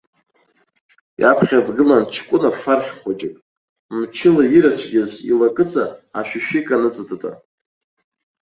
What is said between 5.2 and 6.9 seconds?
илакыҵа ашәишәи-кан